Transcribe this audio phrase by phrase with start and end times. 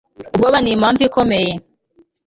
[0.33, 1.51] Ubwoba nimpamvu ikomeye